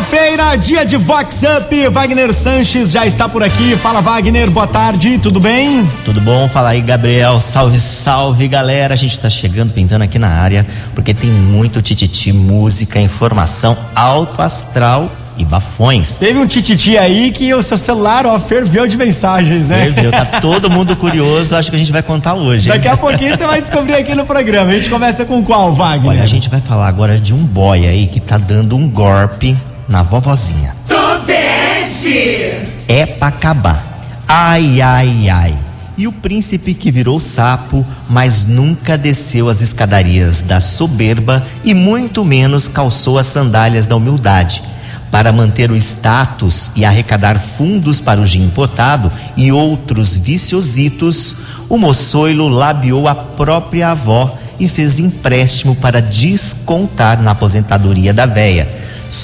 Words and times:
Quinta-feira, 0.00 0.56
dia 0.56 0.82
de 0.82 0.96
Vox 0.96 1.42
Up. 1.42 1.88
Wagner 1.88 2.32
Sanches 2.32 2.90
já 2.90 3.04
está 3.04 3.28
por 3.28 3.42
aqui. 3.42 3.76
Fala, 3.76 4.00
Wagner. 4.00 4.50
Boa 4.50 4.66
tarde. 4.66 5.18
Tudo 5.18 5.38
bem? 5.38 5.86
Tudo 6.06 6.22
bom? 6.22 6.48
Fala 6.48 6.70
aí, 6.70 6.80
Gabriel. 6.80 7.38
Salve, 7.38 7.78
salve, 7.78 8.48
galera. 8.48 8.94
A 8.94 8.96
gente 8.96 9.12
está 9.12 9.28
chegando, 9.28 9.74
pintando 9.74 10.02
aqui 10.02 10.18
na 10.18 10.28
área, 10.28 10.66
porque 10.94 11.12
tem 11.12 11.28
muito 11.28 11.82
tititi, 11.82 12.32
música, 12.32 12.98
informação, 12.98 13.76
alto 13.94 14.40
astral 14.40 15.10
e 15.36 15.44
bafões. 15.44 16.18
Teve 16.18 16.38
um 16.38 16.46
tititi 16.46 16.96
aí 16.96 17.30
que 17.30 17.52
o 17.52 17.62
seu 17.62 17.76
celular, 17.76 18.24
ó, 18.24 18.38
ferveu 18.38 18.86
de 18.86 18.96
mensagens, 18.96 19.68
né? 19.68 19.82
Ferveu. 19.92 20.12
Tá 20.12 20.24
todo 20.40 20.70
mundo 20.70 20.96
curioso. 20.96 21.54
Acho 21.54 21.68
que 21.68 21.76
a 21.76 21.78
gente 21.78 21.92
vai 21.92 22.02
contar 22.02 22.32
hoje. 22.32 22.70
Hein? 22.70 22.74
Daqui 22.74 22.88
a 22.88 22.96
pouquinho 22.96 23.36
você 23.36 23.44
vai 23.46 23.60
descobrir 23.60 23.96
aqui 23.96 24.14
no 24.14 24.24
programa. 24.24 24.70
A 24.70 24.74
gente 24.74 24.88
começa 24.88 25.26
com 25.26 25.44
qual, 25.44 25.74
Wagner? 25.74 26.08
Olha, 26.08 26.22
a 26.22 26.26
gente 26.26 26.48
vai 26.48 26.62
falar 26.62 26.88
agora 26.88 27.18
de 27.18 27.34
um 27.34 27.44
boy 27.44 27.86
aí 27.86 28.06
que 28.06 28.18
tá 28.18 28.38
dando 28.38 28.74
um 28.74 28.88
golpe 28.88 29.54
na 29.90 30.04
vovozinha. 30.04 30.74
Tobeste! 30.88 32.54
É 32.88 33.04
pra 33.04 33.28
acabar. 33.28 33.84
Ai, 34.26 34.80
ai, 34.80 35.28
ai. 35.28 35.58
E 35.98 36.06
o 36.06 36.12
príncipe 36.12 36.72
que 36.72 36.90
virou 36.90 37.18
sapo, 37.18 37.84
mas 38.08 38.46
nunca 38.46 38.96
desceu 38.96 39.48
as 39.48 39.60
escadarias 39.60 40.40
da 40.40 40.60
soberba 40.60 41.44
e 41.64 41.74
muito 41.74 42.24
menos 42.24 42.68
calçou 42.68 43.18
as 43.18 43.26
sandálias 43.26 43.86
da 43.86 43.96
humildade. 43.96 44.62
Para 45.10 45.32
manter 45.32 45.72
o 45.72 45.76
status 45.76 46.70
e 46.76 46.84
arrecadar 46.84 47.40
fundos 47.40 47.98
para 47.98 48.20
o 48.20 48.26
gin 48.26 48.44
importado 48.44 49.10
e 49.36 49.50
outros 49.50 50.14
viciositos, 50.14 51.36
o 51.68 51.76
moçoilo 51.76 52.48
labiou 52.48 53.08
a 53.08 53.14
própria 53.14 53.88
avó 53.88 54.38
e 54.58 54.68
fez 54.68 55.00
empréstimo 55.00 55.74
para 55.74 56.00
descontar 56.00 57.20
na 57.20 57.32
aposentadoria 57.32 58.14
da 58.14 58.24
véia 58.24 58.79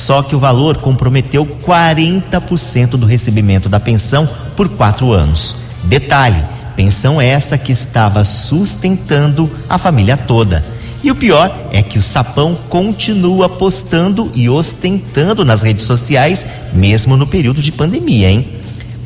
só 0.07 0.23
que 0.23 0.37
o 0.37 0.39
valor 0.39 0.77
comprometeu 0.77 1.45
40% 1.45 2.91
do 2.91 3.07
recebimento 3.07 3.69
da 3.69 3.81
pensão 3.81 4.29
por 4.57 4.69
quatro 4.69 5.11
anos. 5.11 5.57
Detalhe: 5.83 6.41
pensão 6.77 7.21
essa 7.21 7.59
que 7.59 7.73
estava 7.73 8.23
sustentando 8.23 9.51
a 9.69 9.77
família 9.79 10.17
toda. 10.17 10.65
E 11.03 11.11
o 11.11 11.15
pior 11.17 11.53
é 11.73 11.83
que 11.83 11.99
o 11.99 12.03
sapão 12.03 12.57
continua 12.69 13.49
postando 13.49 14.31
e 14.33 14.49
ostentando 14.49 15.45
nas 15.45 15.62
redes 15.62 15.84
sociais, 15.84 16.47
mesmo 16.73 17.17
no 17.17 17.27
período 17.27 17.61
de 17.61 17.73
pandemia, 17.73 18.31
hein? 18.31 18.49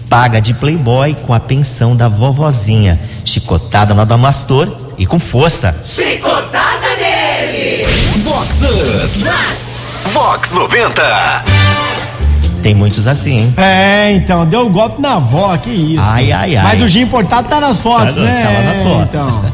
Paga 0.06 0.38
de 0.38 0.52
playboy 0.52 1.16
com 1.26 1.32
a 1.32 1.40
pensão 1.40 1.96
da 1.96 2.08
vovozinha, 2.08 3.00
chicotada 3.24 3.94
no 3.94 4.02
adamastor 4.02 4.68
e 4.98 5.06
com 5.06 5.18
força. 5.18 5.74
Chicotada 5.82 6.88
nele! 6.98 7.86
Vox 8.22 8.62
Up! 8.62 9.69
Vox! 10.10 10.50
Vox 10.50 10.52
90. 10.52 11.44
Tem 12.62 12.74
muitos 12.74 13.06
assim, 13.06 13.40
hein? 13.40 13.54
É, 13.56 14.12
então, 14.12 14.46
deu 14.46 14.66
um 14.66 14.72
golpe 14.72 15.00
na 15.00 15.14
avó, 15.14 15.56
que 15.56 15.70
isso. 15.70 16.08
Ai, 16.08 16.32
ai, 16.32 16.56
ai. 16.56 16.62
Mas 16.64 16.80
o 16.80 16.88
gin 16.88 17.02
importado 17.02 17.48
tá 17.48 17.60
nas 17.60 17.78
fotos, 17.80 18.16
tá, 18.16 18.22
né? 18.22 18.42
Tá 18.42 18.50
lá 18.50 18.62
nas 18.62 18.82
fotos. 18.82 19.14
Então. 19.14 19.44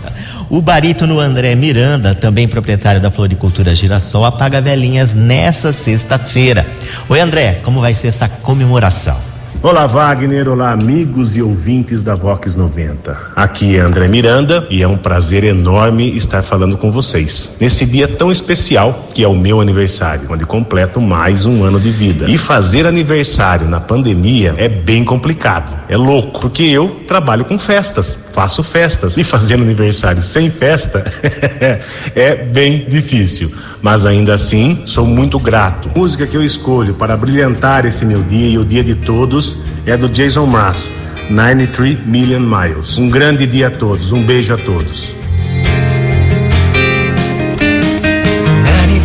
o 0.51 0.61
barítono 0.61 1.21
André 1.21 1.55
Miranda, 1.55 2.15
também 2.15 2.49
proprietário 2.49 3.01
da 3.01 3.11
Floricultura 3.11 3.75
Girassol, 3.75 4.25
apaga 4.25 4.61
velhinhas 4.61 5.15
nessa 5.15 5.73
sexta-feira. 5.73 6.67
Oi, 7.09 7.21
André, 7.21 7.61
como 7.63 7.81
vai 7.81 7.95
ser 7.95 8.09
essa 8.09 8.29
comemoração? 8.29 9.36
Olá, 9.63 9.87
Wagner. 9.87 10.49
Olá, 10.49 10.71
amigos 10.71 11.35
e 11.35 11.43
ouvintes 11.43 12.03
da 12.03 12.15
Vox 12.15 12.55
90. 12.55 13.17
Aqui 13.35 13.77
é 13.77 13.81
André 13.81 14.07
Miranda 14.07 14.67
e 14.71 14.83
é 14.83 14.87
um 14.87 14.97
prazer 14.97 15.43
enorme 15.43 16.17
estar 16.17 16.43
falando 16.43 16.77
com 16.77 16.93
vocês. 16.93 17.57
Nesse 17.59 17.85
dia 17.85 18.07
tão 18.07 18.31
especial 18.31 19.09
que 19.13 19.25
é 19.25 19.29
o 19.29 19.35
meu 19.35 19.61
aniversário, 19.61 20.29
onde 20.31 20.45
completo 20.45 21.01
mais 21.01 21.47
um 21.47 21.65
ano 21.65 21.81
de 21.81 21.91
vida. 21.91 22.31
E 22.31 22.39
fazer 22.39 22.87
aniversário 22.87 23.67
na 23.67 23.81
pandemia 23.81 24.55
é 24.59 24.69
bem 24.69 25.05
complicado. 25.05 25.75
É 25.89 25.97
louco, 25.97 26.41
porque 26.41 26.63
eu 26.63 27.01
trabalho 27.07 27.45
com 27.45 27.59
festas, 27.59 28.27
faço 28.33 28.63
festas. 28.63 29.17
E 29.17 29.25
fazer 29.25 29.55
aniversário 29.55 30.23
sem 30.23 30.51
festa 30.51 31.11
é 32.15 32.37
bem 32.37 32.87
difícil. 32.89 33.51
Mas 33.83 34.07
ainda 34.07 34.35
assim, 34.35 34.83
sou 34.87 35.07
muito 35.07 35.39
grato. 35.39 35.91
A 35.95 35.99
música 35.99 36.27
que 36.27 36.37
eu 36.37 36.43
escolho 36.43 36.95
para 36.95 37.17
brilhantar 37.17 37.87
esse 37.87 38.05
meu 38.05 38.23
dia 38.23 38.49
e 38.49 38.59
o 38.59 38.65
dia 38.65 38.83
de 38.83 38.95
todos 38.95 39.57
é 39.85 39.97
do 39.97 40.09
Jason 40.09 40.47
Mraz, 40.47 40.91
93 41.31 42.07
Million 42.07 42.41
Miles. 42.41 42.99
Um 42.99 43.09
grande 43.09 43.47
dia 43.47 43.69
a 43.69 43.71
todos, 43.71 44.13
um 44.13 44.23
beijo 44.23 44.55
a 44.55 44.57
todos. 44.57 45.15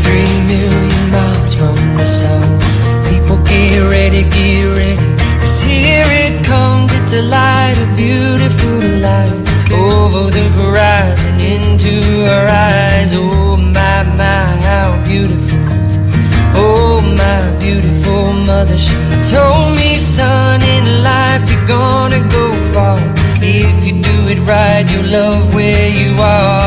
93 0.02 0.48
million 0.48 1.12
miles 1.12 1.54
from 1.54 1.76
the 1.98 2.06
sun. 2.06 2.60
People 3.10 3.38
get 3.46 3.90
ready, 3.90 4.24
get 4.24 4.66
ready. 4.76 5.16
Cause 5.40 5.62
here 5.62 6.06
it 6.08 6.44
comes, 6.46 6.94
it's 6.94 7.14
a 7.14 7.22
light, 7.24 7.76
a 7.78 7.86
beautiful 7.96 8.80
light. 9.02 9.38
Over 9.74 10.30
the 10.32 10.44
horizon, 10.60 11.40
into 11.40 12.26
our 12.30 12.48
eyes. 12.48 13.16
Oh 13.16 13.41
mother, 18.62 18.78
she 18.78 18.96
told 19.34 19.76
me, 19.76 19.98
son, 19.98 20.62
in 20.62 21.04
life 21.04 21.50
you're 21.50 21.68
gonna 21.68 22.22
go 22.38 22.46
far. 22.74 22.98
If 23.42 23.78
you 23.88 23.94
do 24.10 24.18
it 24.34 24.40
right, 24.48 24.86
you'll 24.92 25.12
love 25.20 25.54
where 25.56 25.90
you 25.90 26.12
are. 26.20 26.61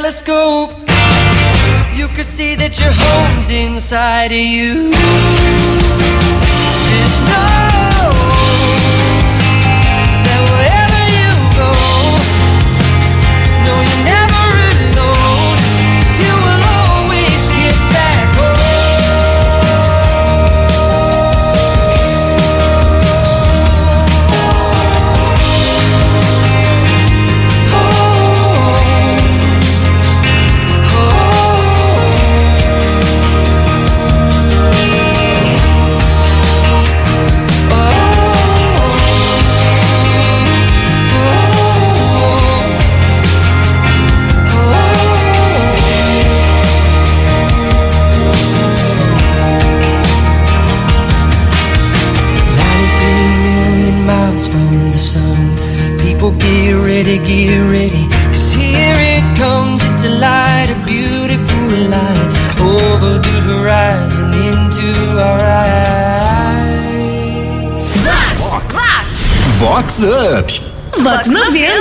Telescope, 0.00 0.70
you 1.94 2.08
can 2.08 2.24
see 2.24 2.56
that 2.56 2.80
your 2.80 2.90
home's 2.90 3.48
inside 3.48 4.32
of 4.32 4.46
you. 4.54 4.90
Just 6.90 7.22
know 7.22 7.73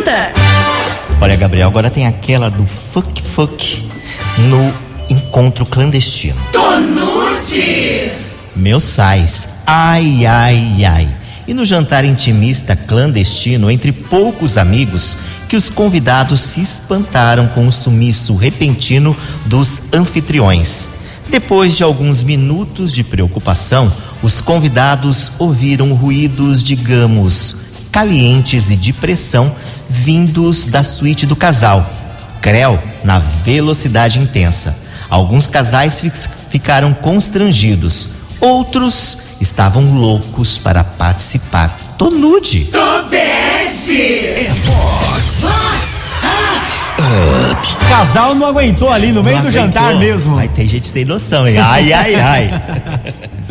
90. 0.03 0.33
Olha, 1.21 1.35
Gabriel, 1.38 1.69
agora 1.69 1.89
tem 1.89 2.05
aquela 2.05 2.50
do 2.50 2.65
fuck 2.65 3.21
fuck 3.21 3.89
no 4.38 4.73
encontro 5.09 5.65
clandestino. 5.65 6.35
Tonute. 6.51 8.11
Meus 8.55 8.83
sais, 8.83 9.47
ai, 9.65 10.25
ai, 10.25 10.85
ai. 10.85 11.09
E 11.47 11.53
no 11.53 11.65
jantar 11.65 12.05
intimista 12.05 12.75
clandestino 12.75 13.71
entre 13.71 13.91
poucos 13.91 14.57
amigos, 14.57 15.17
que 15.50 15.55
os 15.55 15.69
convidados 15.69 16.39
se 16.39 16.61
espantaram 16.61 17.47
com 17.47 17.67
o 17.67 17.71
sumiço 17.71 18.35
repentino 18.35 19.15
dos 19.45 19.94
anfitriões. 19.94 20.89
Depois 21.29 21.75
de 21.75 21.83
alguns 21.83 22.21
minutos 22.21 22.91
de 22.91 23.03
preocupação, 23.03 23.91
os 24.21 24.39
convidados 24.39 25.31
ouviram 25.39 25.94
ruídos, 25.94 26.61
digamos, 26.61 27.62
calientes 27.94 28.72
e 28.72 28.75
de 28.75 28.92
pressão 28.92 29.56
vindos 29.88 30.66
da 30.66 30.84
suíte 30.84 31.25
do 31.28 31.36
casal. 31.36 31.88
Creu 32.42 32.78
na 33.04 33.19
velocidade 33.19 34.18
intensa. 34.19 34.75
Alguns 35.10 35.45
casais 35.48 36.00
fi- 36.00 36.12
ficaram 36.50 36.92
constrangidos, 36.92 38.10
outros 38.42 39.19
estavam 39.40 39.94
loucos 39.94 40.57
para 40.57 40.84
participar. 40.84 41.78
Tô 41.98 42.10
nude. 42.10 42.66
Tobeste. 42.66 44.01
É 44.01 44.51
Vox. 44.66 45.44
O 47.06 47.89
casal 47.89 48.34
não 48.34 48.48
aguentou 48.48 48.89
ali 48.89 49.12
no 49.12 49.22
meio 49.24 49.36
Não 49.38 49.44
do 49.44 49.51
jantar 49.51 49.94
mesmo. 49.96 50.38
Ai, 50.39 50.48
tem 50.48 50.68
gente 50.68 50.88
sem 50.88 51.06
noção, 51.06 51.48
hein? 51.48 51.57
Ai, 51.60 51.94
ai, 51.94 52.16
ai. 52.16 52.62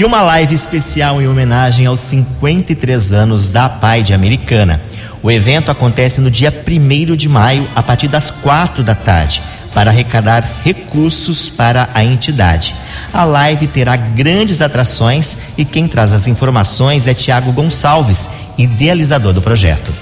e 0.00 0.04
uma 0.06 0.22
live 0.22 0.54
especial 0.54 1.20
em 1.20 1.28
homenagem 1.28 1.84
aos 1.84 2.00
53 2.00 3.12
anos 3.12 3.50
da 3.50 3.68
Pai 3.68 4.02
de 4.02 4.14
Americana. 4.14 4.80
O 5.22 5.30
evento 5.30 5.70
acontece 5.70 6.22
no 6.22 6.30
dia 6.30 6.50
1 6.50 7.14
de 7.14 7.28
maio, 7.28 7.68
a 7.76 7.82
partir 7.82 8.08
das 8.08 8.30
4 8.30 8.82
da 8.82 8.94
tarde, 8.94 9.42
para 9.74 9.90
arrecadar 9.90 10.42
recursos 10.64 11.50
para 11.50 11.90
a 11.92 12.02
entidade. 12.02 12.74
A 13.12 13.24
live 13.24 13.66
terá 13.66 13.94
grandes 13.94 14.62
atrações 14.62 15.36
e 15.58 15.66
quem 15.66 15.86
traz 15.86 16.14
as 16.14 16.26
informações 16.26 17.06
é 17.06 17.12
Tiago 17.12 17.52
Gonçalves, 17.52 18.30
idealizador 18.56 19.34
do 19.34 19.42
projeto. 19.42 19.92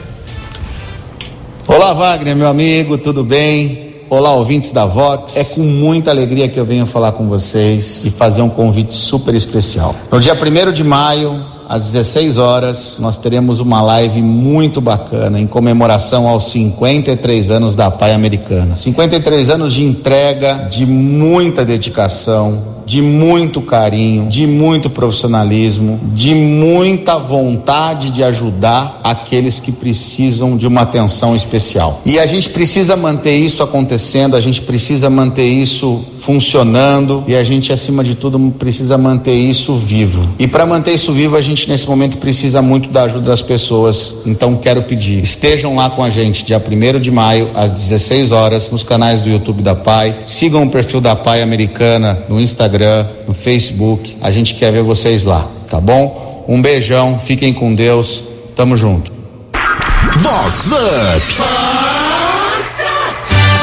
Olá, 1.67 1.93
Wagner, 1.93 2.37
meu 2.37 2.47
amigo, 2.47 2.99
tudo 2.99 3.25
bem? 3.25 3.88
Olá, 4.11 4.33
ouvintes 4.33 4.73
da 4.73 4.87
Vox. 4.87 5.37
É 5.37 5.45
com 5.45 5.61
muita 5.61 6.11
alegria 6.11 6.49
que 6.49 6.59
eu 6.59 6.65
venho 6.65 6.87
falar 6.87 7.13
com 7.13 7.29
vocês 7.29 8.07
e 8.07 8.11
fazer 8.11 8.41
um 8.41 8.49
convite 8.49 8.95
super 8.95 9.35
especial. 9.35 9.95
No 10.11 10.19
dia 10.19 10.33
1 10.33 10.73
de 10.73 10.83
maio, 10.83 11.45
às 11.69 11.93
16 11.93 12.39
horas, 12.39 12.97
nós 12.99 13.19
teremos 13.19 13.61
uma 13.61 13.83
live 13.83 14.23
muito 14.23 14.81
bacana 14.81 15.39
em 15.39 15.47
comemoração 15.47 16.27
aos 16.27 16.51
53 16.51 17.51
anos 17.51 17.75
da 17.75 17.91
Pai 17.91 18.15
Americana. 18.15 18.77
53 18.77 19.51
anos 19.51 19.75
de 19.75 19.85
entrega, 19.85 20.67
de 20.71 20.87
muita 20.87 21.63
dedicação, 21.63 22.78
de 22.89 23.03
muito 23.03 23.61
carinho, 23.61 24.29
de 24.31 24.47
muito 24.47 24.89
profissionalismo, 24.89 26.01
de 26.15 26.35
muita 26.35 27.19
vontade 27.19 28.09
de 28.11 28.25
ajudar 28.25 29.03
aqueles 29.05 29.61
que 29.61 29.71
precisam 29.71 30.57
de 30.57 30.67
uma 30.67 30.81
atenção 30.81 31.37
especial. 31.37 32.01
E 32.07 32.19
a 32.19 32.25
gente 32.25 32.49
precisa 32.49 32.97
manter 32.97 33.37
isso 33.37 33.63
acontecendo, 33.63 34.35
a 34.35 34.41
gente 34.41 34.63
precisa 34.63 35.11
manter 35.11 35.47
isso 35.47 36.03
funcionando 36.17 37.25
e 37.27 37.35
a 37.37 37.45
gente, 37.45 37.73
acima 37.75 38.03
de 38.03 38.15
tudo, 38.15 38.39
precisa 38.59 38.97
manter 38.97 39.35
isso 39.35 39.77
vivo. 39.77 40.27
E 40.39 40.49
para 40.49 40.65
manter 40.65 40.95
isso 40.95 41.13
vivo, 41.13 41.37
a 41.37 41.43
gente 41.43 41.69
nesse 41.69 41.87
momento 41.87 42.17
precisa 42.17 42.63
muito 42.63 42.89
da 42.89 43.03
ajuda 43.03 43.29
das 43.29 43.43
pessoas. 43.43 44.15
Então 44.25 44.57
quero 44.57 44.85
pedir, 44.85 45.23
estejam 45.23 45.77
lá 45.77 45.91
com 45.91 46.03
a 46.03 46.09
gente 46.09 46.43
dia 46.43 46.59
1 46.59 47.01
de 47.01 47.11
maio, 47.11 47.51
às 47.55 47.71
16 47.71 48.33
horas, 48.33 48.71
nos 48.71 48.83
canais 48.83 49.21
do 49.21 49.29
YouTube 49.29 49.63
da 49.63 49.75
Pai. 49.75 50.21
Sigam 50.25 50.65
o 50.65 50.71
perfil 50.71 51.03
da 51.03 51.15
Pai 51.15 51.43
Americana 51.43 52.25
no 52.31 52.41
Instagram, 52.41 52.78
no 53.27 53.35
Facebook. 53.35 54.17
A 54.21 54.31
gente 54.31 54.55
quer 54.55 54.73
ver 54.73 54.83
vocês 54.83 55.25
lá, 55.25 55.47
tá 55.71 55.81
bom? 55.81 56.45
Um 56.49 56.63
beijão, 56.63 57.19
fiquem 57.19 57.53
com 57.53 57.75
Deus. 57.75 58.25
Tamo 58.57 58.77
junto. 58.77 59.13
Vox 60.17 60.73
Up. 60.73 61.79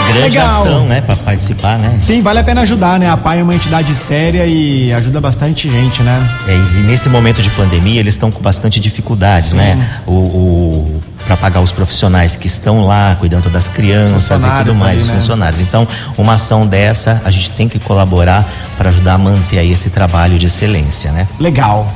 Grande 0.07 0.37
Legal. 0.37 0.61
ação, 0.61 0.85
né, 0.85 1.01
para 1.01 1.15
participar, 1.15 1.77
né? 1.77 1.97
Sim, 1.99 2.21
vale 2.21 2.39
a 2.39 2.43
pena 2.43 2.61
ajudar, 2.61 2.99
né? 2.99 3.09
A 3.09 3.17
PAI 3.17 3.39
é 3.39 3.43
uma 3.43 3.55
entidade 3.55 3.93
séria 3.93 4.45
e 4.45 4.93
ajuda 4.93 5.19
bastante 5.19 5.69
gente, 5.69 6.03
né? 6.03 6.29
É, 6.47 6.53
e 6.53 6.83
nesse 6.83 7.09
momento 7.09 7.41
de 7.41 7.49
pandemia, 7.49 7.99
eles 7.99 8.13
estão 8.13 8.31
com 8.31 8.41
bastante 8.41 8.79
dificuldades, 8.79 9.53
né? 9.53 10.01
O, 10.05 10.11
o 10.11 10.94
para 11.25 11.35
pagar 11.35 11.61
os 11.61 11.71
profissionais 11.71 12.35
que 12.35 12.47
estão 12.47 12.85
lá 12.85 13.15
cuidando 13.19 13.49
das 13.49 13.67
crianças 13.67 14.41
e 14.41 14.63
tudo 14.63 14.75
mais, 14.75 14.99
ali, 14.99 15.01
os 15.01 15.07
né? 15.07 15.15
funcionários. 15.15 15.59
Então, 15.59 15.87
uma 16.17 16.33
ação 16.33 16.65
dessa, 16.65 17.21
a 17.25 17.31
gente 17.31 17.51
tem 17.51 17.67
que 17.67 17.79
colaborar 17.79 18.45
para 18.77 18.89
ajudar 18.89 19.15
a 19.15 19.17
manter 19.17 19.59
aí 19.59 19.71
esse 19.71 19.89
trabalho 19.89 20.37
de 20.37 20.45
excelência, 20.45 21.11
né? 21.11 21.27
Legal. 21.39 21.91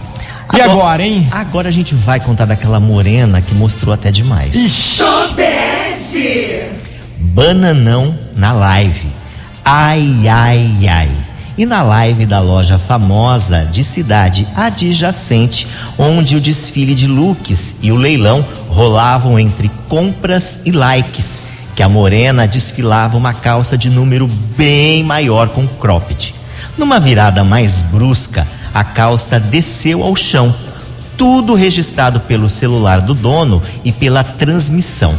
E 0.53 0.61
agora, 0.61 1.03
hein? 1.03 1.27
Agora 1.31 1.67
a 1.67 1.71
gente 1.71 1.93
vai 1.93 2.19
contar 2.19 2.45
daquela 2.45 2.79
morena 2.79 3.39
que 3.39 3.53
mostrou 3.53 3.93
até 3.93 4.11
demais. 4.11 4.55
Ixi. 4.55 4.89
Bananão 7.17 8.17
na 8.35 8.51
live. 8.51 9.07
Ai, 9.63 10.27
ai, 10.27 10.87
ai. 10.89 11.09
E 11.59 11.65
na 11.65 11.83
live 11.83 12.25
da 12.25 12.39
loja 12.39 12.77
famosa 12.77 13.67
de 13.69 13.83
cidade 13.83 14.47
adjacente, 14.55 15.67
onde 15.97 16.37
o 16.37 16.39
desfile 16.39 16.95
de 16.95 17.05
looks 17.05 17.75
e 17.81 17.91
o 17.91 17.97
leilão 17.97 18.45
rolavam 18.69 19.37
entre 19.37 19.69
compras 19.89 20.59
e 20.63 20.71
likes, 20.71 21.43
que 21.75 21.83
a 21.83 21.89
morena 21.89 22.47
desfilava 22.47 23.17
uma 23.17 23.33
calça 23.33 23.77
de 23.77 23.89
número 23.89 24.25
bem 24.55 25.03
maior 25.03 25.49
com 25.49 25.67
cropped. 25.67 26.33
Numa 26.77 26.97
virada 26.97 27.43
mais 27.43 27.81
brusca, 27.81 28.47
a 28.73 28.85
calça 28.85 29.37
desceu 29.37 30.01
ao 30.01 30.15
chão, 30.15 30.55
tudo 31.17 31.55
registrado 31.55 32.21
pelo 32.21 32.47
celular 32.47 33.01
do 33.01 33.13
dono 33.13 33.61
e 33.83 33.91
pela 33.91 34.23
transmissão. 34.23 35.13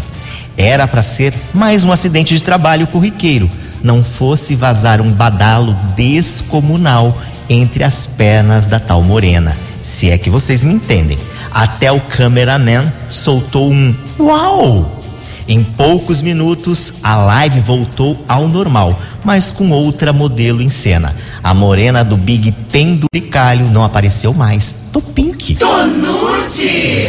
Era 0.57 0.89
para 0.89 1.03
ser 1.03 1.35
mais 1.53 1.85
um 1.85 1.93
acidente 1.93 2.33
de 2.33 2.43
trabalho 2.43 2.87
corriqueiro, 2.87 3.51
não 3.83 4.03
fosse 4.05 4.55
vazar 4.55 5.01
um 5.01 5.11
badalo 5.11 5.77
descomunal 5.97 7.17
entre 7.49 7.83
as 7.83 8.07
pernas 8.07 8.67
da 8.67 8.79
tal 8.79 9.03
morena. 9.03 9.57
Se 9.83 10.11
é 10.11 10.19
que 10.19 10.31
vocês 10.31 10.63
me 10.63 10.75
entendem. 10.75 11.19
Até 11.51 11.91
o 11.91 12.01
cameraman 12.01 12.93
soltou 13.09 13.71
um 13.71 13.95
uau! 14.19 15.01
Em 15.49 15.65
poucos 15.65 16.23
minutos, 16.23 16.95
a 17.03 17.17
live 17.17 17.59
voltou 17.59 18.17
ao 18.29 18.47
normal, 18.47 18.97
mas 19.25 19.51
com 19.51 19.71
outra 19.71 20.13
modelo 20.13 20.63
em 20.63 20.71
cena. 20.71 21.13
A 21.43 21.53
morena 21.53 22.05
do 22.05 22.17
Big 22.17 22.53
Penduricalho 22.71 23.67
não 23.67 23.83
apareceu 23.83 24.33
mais. 24.33 24.87
Tô 24.93 25.01
pink. 25.01 25.57
Tonute. 25.57 27.09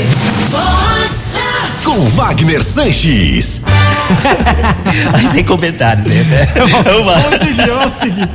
Com 1.83 2.01
Wagner 2.01 2.63
Sanches. 2.63 3.61
Sem 5.31 5.43
comentários, 5.43 6.07
né? 6.27 6.47
Vamos 6.55 7.39
seguir, 7.39 7.69
vamos 7.69 7.97
seguir. 7.97 8.29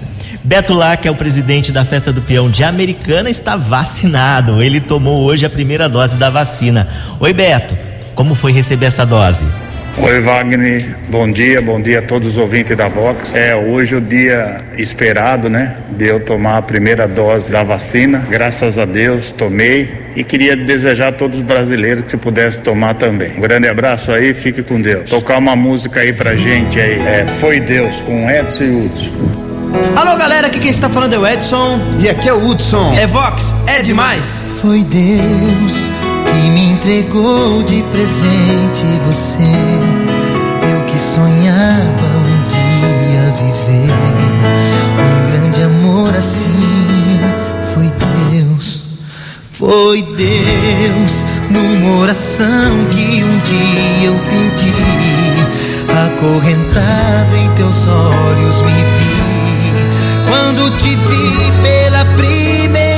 Beto 0.44 0.72
Lá, 0.74 0.96
que 0.96 1.06
é 1.06 1.10
o 1.10 1.14
presidente 1.14 1.70
da 1.70 1.84
Festa 1.84 2.12
do 2.12 2.20
Peão 2.20 2.50
de 2.50 2.64
Americana, 2.64 3.30
está 3.30 3.56
vacinado. 3.56 4.62
Ele 4.62 4.80
tomou 4.80 5.22
hoje 5.22 5.46
a 5.46 5.50
primeira 5.50 5.88
dose 5.88 6.16
da 6.16 6.30
vacina. 6.30 6.88
Oi, 7.20 7.32
Beto, 7.32 7.76
como 8.14 8.34
foi 8.34 8.52
receber 8.52 8.86
essa 8.86 9.06
dose? 9.06 9.44
Oi 9.98 10.20
Wagner, 10.20 10.96
bom 11.08 11.30
dia, 11.30 11.60
bom 11.60 11.80
dia 11.80 12.00
a 12.00 12.02
todos 12.02 12.32
os 12.32 12.38
ouvintes 12.38 12.76
da 12.76 12.88
Vox. 12.88 13.36
É 13.36 13.54
hoje 13.54 13.94
o 13.94 14.00
dia 14.00 14.60
esperado, 14.76 15.48
né? 15.48 15.76
De 15.90 16.06
eu 16.06 16.18
tomar 16.18 16.58
a 16.58 16.62
primeira 16.62 17.06
dose 17.06 17.52
da 17.52 17.62
vacina. 17.62 18.26
Graças 18.28 18.78
a 18.78 18.84
Deus 18.84 19.30
tomei 19.32 19.88
e 20.16 20.24
queria 20.24 20.56
desejar 20.56 21.08
a 21.08 21.12
todos 21.12 21.40
os 21.40 21.46
brasileiros 21.46 22.06
que 22.06 22.16
pudesse 22.16 22.60
tomar 22.60 22.94
também. 22.94 23.36
Um 23.36 23.40
grande 23.40 23.68
abraço 23.68 24.10
aí, 24.10 24.34
fique 24.34 24.62
com 24.62 24.80
Deus. 24.80 25.08
Tocar 25.08 25.38
uma 25.38 25.54
música 25.54 26.00
aí 26.00 26.12
pra 26.12 26.34
gente 26.34 26.80
aí. 26.80 26.98
É 26.98 27.26
Foi 27.40 27.60
Deus 27.60 27.94
com 28.06 28.28
Edson 28.30 28.64
e 28.64 28.86
Hudson. 28.86 29.42
Alô 29.94 30.16
galera, 30.16 30.48
aqui 30.48 30.58
quem 30.58 30.70
está 30.70 30.88
falando 30.88 31.14
é 31.14 31.18
o 31.18 31.26
Edson. 31.26 31.78
E 32.00 32.08
aqui 32.08 32.28
é 32.28 32.32
o 32.32 32.44
Hudson. 32.44 32.94
É 32.98 33.06
Vox, 33.06 33.54
é 33.66 33.82
demais. 33.82 34.42
Foi 34.60 34.82
Deus 34.84 36.11
entregou 36.82 37.62
de 37.62 37.80
presente 37.92 38.82
você. 39.06 39.44
Eu 40.72 40.84
que 40.84 40.98
sonhava 40.98 42.06
um 42.18 42.42
dia 42.44 43.32
viver 43.38 43.94
um 44.98 45.30
grande 45.30 45.62
amor 45.62 46.12
assim. 46.12 47.20
Foi 47.72 47.88
Deus, 48.32 48.98
foi 49.52 50.02
Deus 50.02 51.24
numa 51.50 52.00
oração 52.00 52.84
que 52.90 53.22
um 53.22 53.38
dia 53.38 54.08
eu 54.08 54.18
pedi. 54.28 54.72
Acorrentado 56.06 57.36
em 57.36 57.48
teus 57.50 57.86
olhos 57.86 58.60
me 58.60 58.72
vi. 58.72 59.86
Quando 60.28 60.68
te 60.76 60.96
vi 60.96 61.52
pela 61.62 62.04
primeira 62.16 62.91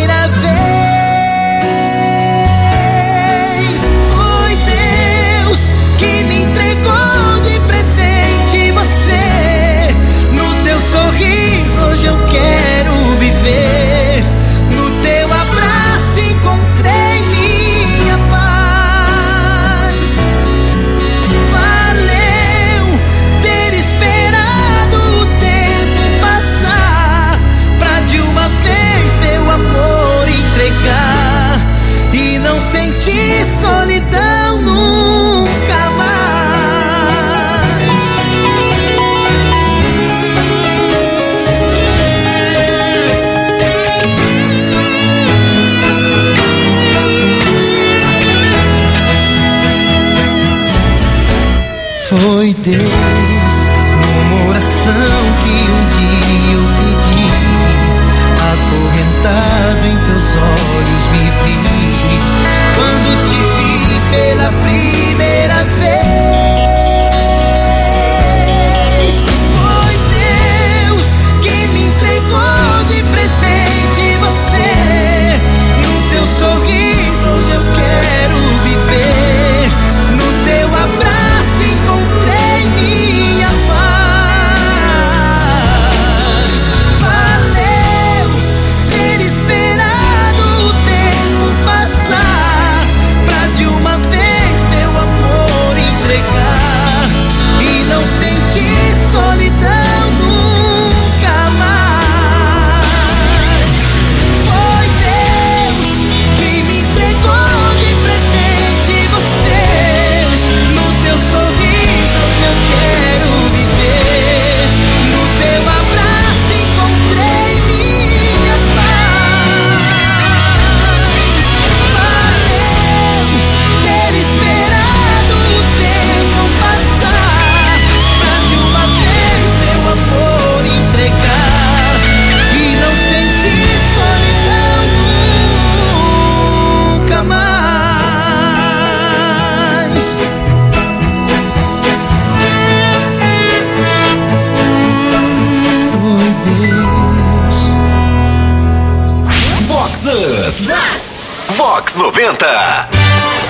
Vox 151.95 151.97
90. 151.97 152.47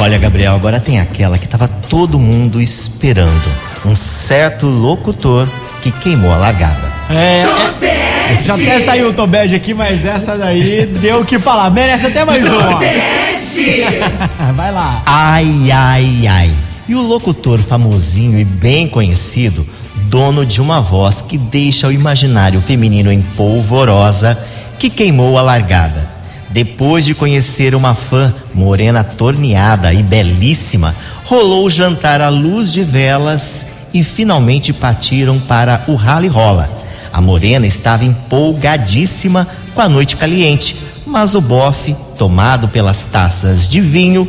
Olha, 0.01 0.19
Gabriel, 0.19 0.55
agora 0.55 0.79
tem 0.79 1.01
aquela 1.01 1.39
que 1.39 1.47
tava 1.47 1.67
todo 1.67 2.19
mundo 2.19 2.61
esperando. 2.61 3.51
Um 3.85 3.95
certo 3.95 4.67
locutor 4.67 5.49
que 5.83 5.91
queimou 5.91 6.33
a 6.33 6.37
largada. 6.37 6.93
É, 7.11 7.43
é, 7.85 8.37
já 8.43 8.55
até 8.55 8.81
saiu 8.81 9.11
o 9.11 9.13
Tobege 9.13 9.55
aqui, 9.55 9.75
mas 9.75 10.05
essa 10.05 10.37
daí 10.37 10.87
deu 10.87 11.21
o 11.21 11.25
que 11.25 11.39
falar. 11.39 11.71
Merece 11.71 12.07
até 12.07 12.25
mais 12.25 12.47
uma. 12.47 12.81
Vai 14.55 14.73
lá. 14.73 15.03
Ai, 15.05 15.71
ai, 15.71 16.27
ai. 16.27 16.51
E 16.87 16.95
o 16.95 17.01
locutor 17.01 17.59
famosinho 17.61 18.39
e 18.39 18.45
bem 18.45 18.89
conhecido, 18.89 19.67
dono 20.09 20.45
de 20.45 20.61
uma 20.61 20.81
voz 20.81 21.21
que 21.21 21.39
deixa 21.39 21.89
o 21.89 21.93
imaginário 21.93 22.61
feminino 22.61 23.11
em 23.11 23.23
polvorosa, 23.23 24.39
que 24.79 24.91
queimou 24.91 25.39
a 25.39 25.43
largada. 25.43 26.13
Depois 26.54 27.04
de 27.04 27.16
conhecer 27.16 27.75
uma 27.75 27.94
fã 27.94 28.32
morena 28.54 29.02
torneada 29.02 29.92
e 29.92 30.04
belíssima, 30.04 30.94
rolou 31.25 31.66
o 31.66 31.68
jantar 31.68 32.20
à 32.20 32.28
luz 32.28 32.70
de 32.70 32.84
velas 32.84 33.66
e 33.92 34.04
finalmente 34.04 34.73
partiram 34.73 35.40
para 35.40 35.82
o 35.88 35.96
rally 35.96 36.28
rola. 36.28 36.70
A 37.12 37.20
morena 37.20 37.66
estava 37.66 38.04
empolgadíssima 38.04 39.49
com 39.75 39.80
a 39.80 39.88
noite 39.88 40.14
caliente, 40.14 40.76
mas 41.04 41.34
o 41.34 41.40
bofe, 41.40 41.96
tomado 42.16 42.68
pelas 42.68 43.04
taças 43.04 43.68
de 43.68 43.80
vinho, 43.80 44.25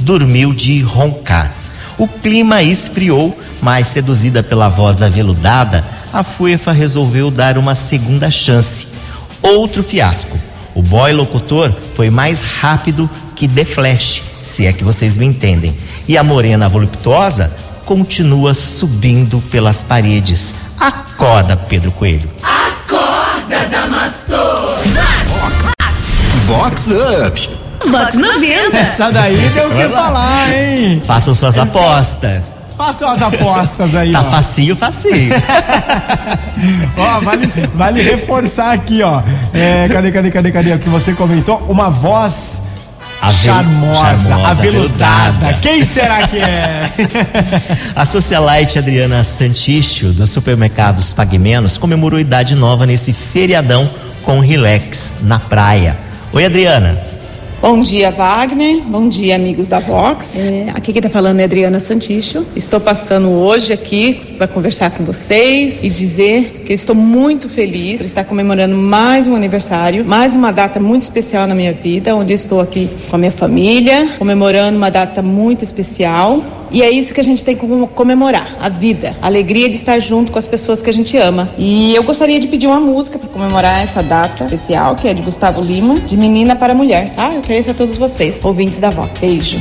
dormiu 0.00 0.52
de 0.52 0.82
roncar. 0.82 1.50
O 1.96 2.06
clima 2.06 2.62
esfriou, 2.62 3.34
mas 3.62 3.88
seduzida 3.88 4.42
pela 4.42 4.68
voz 4.68 5.00
aveludada, 5.00 5.82
a 6.12 6.22
Fuefa 6.22 6.72
resolveu 6.72 7.30
dar 7.30 7.56
uma 7.56 7.74
segunda 7.74 8.30
chance. 8.30 8.88
Outro 9.40 9.82
fiasco. 9.82 10.49
O 10.74 10.82
boy 10.82 11.12
locutor 11.12 11.72
foi 11.94 12.10
mais 12.10 12.40
rápido 12.40 13.08
que 13.34 13.48
The 13.48 13.64
Flash, 13.64 14.22
se 14.40 14.66
é 14.66 14.72
que 14.72 14.84
vocês 14.84 15.16
me 15.16 15.26
entendem. 15.26 15.76
E 16.06 16.16
a 16.16 16.22
morena 16.22 16.68
voluptuosa 16.68 17.54
continua 17.84 18.54
subindo 18.54 19.40
pelas 19.50 19.82
paredes. 19.82 20.54
Acorda, 20.78 21.56
Pedro 21.56 21.90
Coelho. 21.92 22.30
Acorda, 22.42 23.66
Damastor. 23.70 24.76
Vox 26.46 26.88
Up. 26.90 27.50
Vox 27.90 28.16
90. 28.16 28.76
Essa 28.76 29.10
daí 29.10 29.36
deu 29.50 29.68
o 29.68 29.74
que 29.74 29.88
falar, 29.88 30.52
hein? 30.52 31.02
Façam 31.04 31.34
suas 31.34 31.56
apostas. 31.56 32.59
Façam 32.80 33.10
as 33.10 33.20
apostas 33.20 33.94
aí, 33.94 34.10
Tá 34.10 34.20
ó. 34.22 34.24
facinho, 34.24 34.74
facinho. 34.74 35.34
Ó, 36.96 37.20
vale, 37.20 37.46
vale 37.74 38.02
reforçar 38.02 38.72
aqui, 38.72 39.02
ó. 39.02 39.20
É, 39.52 39.86
cadê, 39.88 40.10
cadê, 40.10 40.30
cadê, 40.30 40.50
cadê? 40.50 40.72
O 40.72 40.78
que 40.78 40.88
você 40.88 41.12
comentou? 41.12 41.58
Uma 41.68 41.90
voz 41.90 42.62
Avel- 43.20 43.34
charmosa, 43.36 43.94
charmosa, 44.02 44.34
aveludada. 44.50 44.50
aveludada. 45.38 45.58
Quem 45.60 45.84
será 45.84 46.26
que 46.26 46.38
é? 46.38 46.90
A 47.94 48.06
socialite 48.06 48.78
Adriana 48.78 49.24
Santicho, 49.24 50.08
dos 50.14 50.30
supermercados 50.30 51.12
Pague 51.12 51.38
Menos, 51.38 51.76
comemorou 51.76 52.18
idade 52.18 52.54
nova 52.54 52.86
nesse 52.86 53.12
feriadão 53.12 53.88
com 54.22 54.40
relax 54.40 55.18
na 55.24 55.38
praia. 55.38 55.98
Oi, 56.32 56.46
Adriana. 56.46 57.09
Bom 57.60 57.82
dia, 57.82 58.10
Wagner. 58.10 58.82
Bom 58.86 59.06
dia, 59.06 59.36
amigos 59.36 59.68
da 59.68 59.80
Vox. 59.80 60.34
É, 60.38 60.70
aqui 60.70 60.94
quem 60.94 61.00
está 61.00 61.10
falando 61.10 61.40
é 61.40 61.44
Adriana 61.44 61.78
Santicho. 61.78 62.46
Estou 62.56 62.80
passando 62.80 63.28
hoje 63.28 63.70
aqui 63.70 64.14
para 64.38 64.48
conversar 64.48 64.90
com 64.92 65.04
vocês 65.04 65.82
e 65.82 65.90
dizer 65.90 66.62
que 66.64 66.72
estou 66.72 66.96
muito 66.96 67.50
feliz 67.50 68.00
por 68.00 68.06
estar 68.06 68.24
comemorando 68.24 68.74
mais 68.74 69.28
um 69.28 69.36
aniversário, 69.36 70.06
mais 70.06 70.34
uma 70.34 70.50
data 70.50 70.80
muito 70.80 71.02
especial 71.02 71.46
na 71.46 71.54
minha 71.54 71.74
vida, 71.74 72.16
onde 72.16 72.32
estou 72.32 72.62
aqui 72.62 72.88
com 73.10 73.16
a 73.16 73.18
minha 73.18 73.30
família, 73.30 74.08
comemorando 74.18 74.78
uma 74.78 74.90
data 74.90 75.20
muito 75.20 75.62
especial. 75.62 76.42
E 76.70 76.82
é 76.82 76.90
isso 76.90 77.12
que 77.12 77.20
a 77.20 77.24
gente 77.24 77.44
tem 77.44 77.56
que 77.56 77.66
comemorar: 77.94 78.56
a 78.60 78.68
vida, 78.68 79.16
a 79.20 79.26
alegria 79.26 79.68
de 79.68 79.76
estar 79.76 79.98
junto 80.00 80.30
com 80.30 80.38
as 80.38 80.46
pessoas 80.46 80.80
que 80.80 80.88
a 80.90 80.92
gente 80.92 81.16
ama. 81.16 81.50
E 81.58 81.94
eu 81.94 82.02
gostaria 82.02 82.38
de 82.38 82.46
pedir 82.46 82.66
uma 82.66 82.80
música 82.80 83.18
para 83.18 83.28
comemorar 83.28 83.82
essa 83.82 84.02
data 84.02 84.44
especial, 84.44 84.94
que 84.94 85.08
é 85.08 85.14
de 85.14 85.22
Gustavo 85.22 85.60
Lima, 85.60 85.94
de 85.94 86.16
Menina 86.16 86.54
para 86.54 86.74
Mulher, 86.74 87.12
tá? 87.14 87.32
Eu 87.32 87.38
agradeço 87.38 87.70
a 87.70 87.74
todos 87.74 87.96
vocês, 87.96 88.44
ouvintes 88.44 88.78
da 88.78 88.90
Vox. 88.90 89.20
Beijo. 89.20 89.58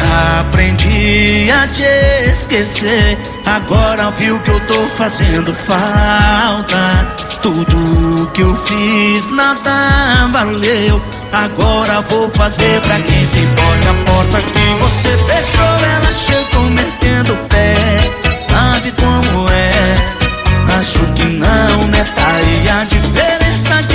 Já 0.00 0.40
aprendi 0.40 1.50
a 1.50 1.66
te 1.68 2.30
esquecer, 2.30 3.18
agora 3.46 4.10
viu 4.12 4.38
que 4.40 4.50
eu 4.50 4.66
tô 4.66 4.80
fazendo 4.96 5.54
falta. 5.54 7.23
Tudo 7.44 8.30
que 8.32 8.40
eu 8.40 8.56
fiz 8.64 9.28
nada 9.28 10.30
valeu. 10.32 10.98
Agora 11.30 12.00
vou 12.08 12.30
fazer 12.30 12.80
pra 12.80 12.98
quem 13.00 13.22
se 13.22 13.38
importa. 13.38 13.90
A 13.90 13.94
porta 14.06 14.38
que 14.40 14.82
você 14.82 15.10
fechou, 15.10 15.62
ela 15.62 16.10
chegou 16.10 16.70
metendo 16.70 17.34
o 17.34 17.36
pé. 17.48 17.74
Sabe 18.38 18.90
como 18.92 19.46
é? 19.50 20.78
Acho 20.78 21.00
que 21.14 21.26
não, 21.26 21.86
né? 21.88 22.02
Tá 22.16 22.28
aí 22.28 22.66
a 22.66 22.84
diferença 22.84 23.82
de 23.88 23.93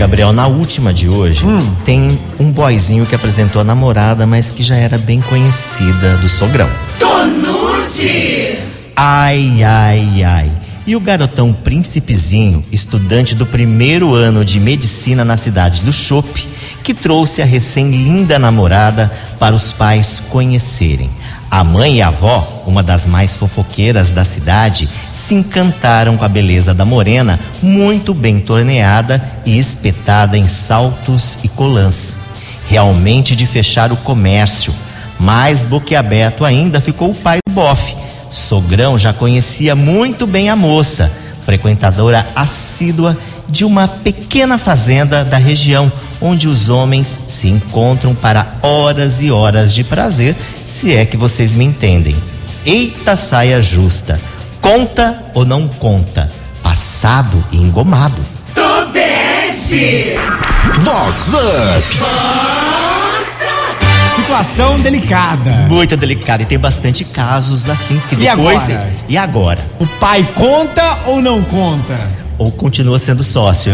Gabriel, 0.00 0.32
na 0.32 0.46
última 0.46 0.94
de 0.94 1.10
hoje, 1.10 1.44
tem 1.84 2.08
um 2.38 2.50
boyzinho 2.50 3.04
que 3.04 3.14
apresentou 3.14 3.60
a 3.60 3.64
namorada, 3.64 4.26
mas 4.26 4.48
que 4.48 4.62
já 4.62 4.74
era 4.74 4.96
bem 4.96 5.20
conhecida 5.20 6.16
do 6.16 6.26
sogrão. 6.26 6.70
Tonute! 6.98 8.60
Ai, 8.96 9.62
ai, 9.62 10.22
ai. 10.22 10.50
E 10.86 10.96
o 10.96 11.00
garotão 11.00 11.52
príncipezinho, 11.52 12.64
estudante 12.72 13.34
do 13.34 13.44
primeiro 13.44 14.14
ano 14.14 14.42
de 14.42 14.58
medicina 14.58 15.22
na 15.22 15.36
cidade 15.36 15.82
do 15.82 15.92
Chope, 15.92 16.48
que 16.82 16.94
trouxe 16.94 17.42
a 17.42 17.44
recém-linda 17.44 18.38
namorada 18.38 19.12
para 19.38 19.54
os 19.54 19.70
pais 19.70 20.18
conhecerem. 20.30 21.10
A 21.50 21.64
mãe 21.64 21.96
e 21.96 22.02
a 22.02 22.08
avó, 22.08 22.62
uma 22.64 22.80
das 22.80 23.08
mais 23.08 23.34
fofoqueiras 23.34 24.12
da 24.12 24.24
cidade, 24.24 24.88
se 25.10 25.34
encantaram 25.34 26.16
com 26.16 26.24
a 26.24 26.28
beleza 26.28 26.72
da 26.72 26.84
morena, 26.84 27.40
muito 27.60 28.14
bem 28.14 28.38
torneada 28.38 29.20
e 29.44 29.58
espetada 29.58 30.38
em 30.38 30.46
saltos 30.46 31.40
e 31.42 31.48
colãs. 31.48 32.18
Realmente 32.68 33.34
de 33.34 33.46
fechar 33.46 33.90
o 33.90 33.96
comércio. 33.96 34.72
Mais 35.18 35.64
boquiaberto 35.64 36.44
ainda 36.44 36.80
ficou 36.80 37.10
o 37.10 37.14
pai 37.16 37.38
do 37.44 37.52
bofe. 37.52 37.96
Sogrão 38.30 38.96
já 38.96 39.12
conhecia 39.12 39.74
muito 39.74 40.28
bem 40.28 40.50
a 40.50 40.54
moça, 40.54 41.10
frequentadora 41.44 42.28
assídua 42.36 43.18
de 43.48 43.64
uma 43.64 43.88
pequena 43.88 44.56
fazenda 44.56 45.24
da 45.24 45.36
região, 45.36 45.90
onde 46.20 46.46
os 46.48 46.68
homens 46.68 47.18
se 47.26 47.48
encontram 47.48 48.14
para 48.14 48.46
horas 48.62 49.20
e 49.22 49.30
horas 49.30 49.72
de 49.74 49.82
prazer, 49.84 50.36
se 50.64 50.94
é 50.94 51.04
que 51.06 51.16
vocês 51.16 51.54
me 51.54 51.64
entendem. 51.64 52.16
Eita 52.64 53.16
saia 53.16 53.60
justa! 53.62 54.20
Conta 54.60 55.22
ou 55.34 55.44
não 55.46 55.66
conta? 55.66 56.30
Passado 56.62 57.42
e 57.50 57.56
engomado. 57.56 58.20
Tobeste! 58.54 60.14
Vox 60.80 61.28
Up. 61.32 62.00
Situação 64.14 64.78
delicada. 64.78 65.50
Muito 65.68 65.96
delicado 65.96 66.42
e 66.42 66.44
tem 66.46 66.58
bastante 66.58 67.04
casos 67.04 67.68
assim 67.68 68.00
que 68.08 68.14
E 68.14 68.18
depois. 68.18 68.64
agora? 68.64 68.92
E 69.08 69.16
agora? 69.16 69.58
O 69.78 69.86
pai 69.86 70.28
conta 70.34 70.98
ou 71.06 71.22
não 71.22 71.42
conta? 71.42 71.98
Ou 72.40 72.50
continua 72.50 72.98
sendo 72.98 73.22
sócio? 73.22 73.70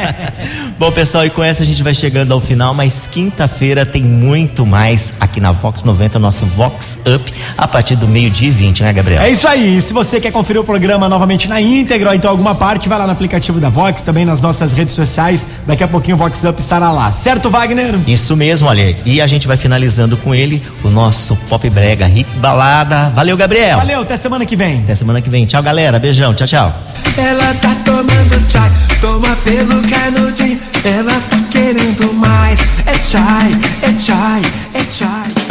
Bom, 0.78 0.92
pessoal, 0.92 1.24
e 1.24 1.30
com 1.30 1.42
essa 1.42 1.62
a 1.62 1.66
gente 1.66 1.82
vai 1.82 1.94
chegando 1.94 2.32
ao 2.32 2.38
final, 2.38 2.74
mas 2.74 3.08
quinta-feira 3.10 3.86
tem 3.86 4.02
muito 4.02 4.66
mais 4.66 5.14
aqui 5.18 5.40
na 5.40 5.52
Vox 5.52 5.84
90, 5.84 6.18
nosso 6.18 6.44
Vox 6.44 6.98
Up, 7.06 7.32
a 7.56 7.66
partir 7.66 7.96
do 7.96 8.06
meio-dia 8.06 8.48
e 8.48 8.50
20, 8.50 8.82
né, 8.82 8.92
Gabriel? 8.92 9.22
É 9.22 9.30
isso 9.30 9.48
aí. 9.48 9.80
Se 9.80 9.94
você 9.94 10.20
quer 10.20 10.30
conferir 10.30 10.60
o 10.60 10.64
programa 10.64 11.08
novamente 11.08 11.48
na 11.48 11.62
íntegra 11.62 12.10
ou 12.10 12.14
então 12.14 12.30
alguma 12.30 12.54
parte, 12.54 12.90
vai 12.90 12.98
lá 12.98 13.06
no 13.06 13.12
aplicativo 13.12 13.58
da 13.58 13.70
Vox, 13.70 14.02
também 14.02 14.26
nas 14.26 14.42
nossas 14.42 14.74
redes 14.74 14.94
sociais. 14.94 15.46
Daqui 15.66 15.82
a 15.82 15.88
pouquinho 15.88 16.16
o 16.16 16.18
Vox 16.18 16.44
Up 16.44 16.60
estará 16.60 16.92
lá. 16.92 17.10
Certo, 17.10 17.48
Wagner? 17.48 17.98
Isso 18.06 18.36
mesmo, 18.36 18.68
olha. 18.68 18.94
E 19.06 19.18
a 19.18 19.26
gente 19.26 19.48
vai 19.48 19.56
finalizando 19.56 20.14
com 20.18 20.34
ele, 20.34 20.62
o 20.84 20.90
nosso 20.90 21.34
Pop 21.48 21.68
Brega 21.70 22.06
Hip 22.06 22.28
Balada. 22.36 23.08
Valeu, 23.14 23.34
Gabriel. 23.34 23.78
Valeu, 23.78 24.02
até 24.02 24.18
semana 24.18 24.44
que 24.44 24.56
vem. 24.56 24.80
Até 24.80 24.94
semana 24.94 25.22
que 25.22 25.30
vem. 25.30 25.46
Tchau, 25.46 25.62
galera. 25.62 25.98
Beijão. 25.98 26.34
Tchau, 26.34 26.46
tchau. 26.46 26.74
Ela 27.16 27.54
tá 27.54 27.77
tomando 27.84 28.50
chai, 28.50 28.70
toma 29.00 29.36
pelo 29.44 29.82
canudinho. 29.88 30.58
Ela 30.84 31.12
tá 31.28 31.38
querendo 31.50 32.12
mais. 32.14 32.60
É 32.86 32.94
chai, 33.02 33.58
é 33.82 33.98
chai, 33.98 34.42
é 34.74 34.90
chai. 34.90 35.47